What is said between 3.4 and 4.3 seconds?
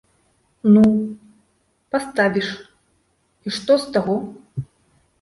і што з таго?